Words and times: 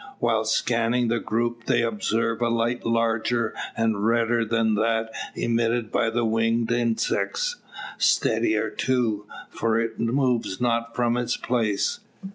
While 0.17 0.45
scanning 0.45 1.09
the 1.09 1.19
group, 1.19 1.65
they 1.65 1.83
observe 1.83 2.41
a 2.41 2.49
light 2.49 2.83
larger 2.87 3.53
and 3.77 4.03
redder 4.03 4.43
than 4.43 4.73
that 4.73 5.11
emitted 5.35 5.91
by 5.91 6.09
the 6.09 6.25
winged 6.25 6.71
insects. 6.71 7.57
Steadier 7.99 8.71
too; 8.71 9.27
for 9.51 9.79
it 9.79 9.99
moves 9.99 10.59
not 10.59 10.95
from 10.95 11.17
its 11.17 11.37
place. 11.37 11.99